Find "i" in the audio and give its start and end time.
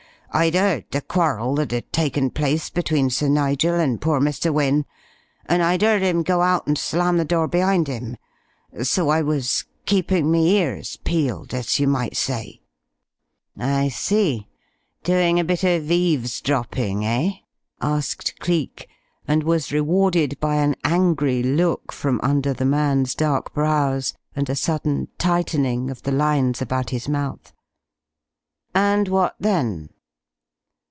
9.09-9.21, 13.59-13.89